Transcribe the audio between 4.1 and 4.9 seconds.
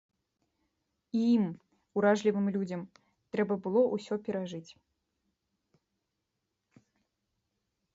перажыць.